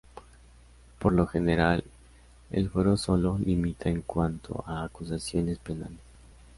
[0.97, 1.83] Por lo general,
[2.49, 5.99] el fuero sólo limita en cuanto a acusaciones penales.